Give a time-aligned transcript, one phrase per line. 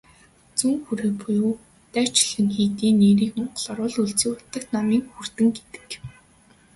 [0.57, 1.51] Зүүн хүрээ буюу
[1.93, 5.89] "Дашчойлин" хийдийн нэрийг монголоор бол "Өлзий хутагт номын хүрдэн" гэдэг.